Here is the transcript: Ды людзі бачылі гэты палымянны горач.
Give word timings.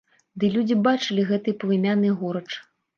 Ды 0.43 0.49
людзі 0.55 0.79
бачылі 0.89 1.27
гэты 1.31 1.57
палымянны 1.63 2.15
горач. 2.27 2.47